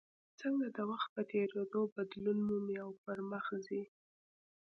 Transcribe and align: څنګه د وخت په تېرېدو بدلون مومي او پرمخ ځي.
څنګه 0.41 0.67
د 0.77 0.79
وخت 0.91 1.07
په 1.15 1.21
تېرېدو 1.31 1.81
بدلون 1.95 2.37
مومي 2.47 2.77
او 2.85 2.89
پرمخ 3.03 3.45
ځي. 3.65 3.83